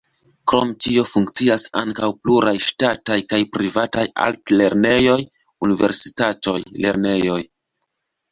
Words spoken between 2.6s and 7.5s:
ŝtataj kaj privataj altlernejoj, universitatoj, lernejoj.